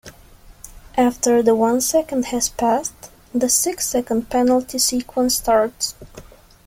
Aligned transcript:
After 0.97 1.43
the 1.43 1.53
one 1.53 1.79
second 1.79 2.25
has 2.33 2.49
passed, 2.49 3.11
the 3.35 3.47
six 3.47 3.85
second 3.85 4.31
penalty 4.31 4.79
sequence 4.79 5.35
starts. 5.35 5.93